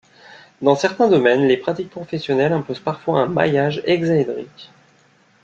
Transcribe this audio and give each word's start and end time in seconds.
Dans 0.63 0.73
certains 0.75 1.09
domaines, 1.09 1.47
les 1.47 1.57
pratiques 1.57 1.91
professionnelles 1.91 2.53
imposent 2.53 2.79
parfois 2.79 3.19
un 3.19 3.27
maillage 3.27 3.83
hexaédrique. 3.85 4.71